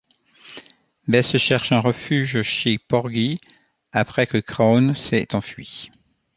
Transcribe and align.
Bess 1.07 1.37
cherche 1.37 1.71
un 1.71 1.79
refuge 1.79 2.41
chez 2.41 2.79
Porgy, 2.79 3.39
après 3.91 4.25
que 4.25 4.39
Crown 4.39 4.95
s'est 4.95 5.35
enfui. 5.35 5.91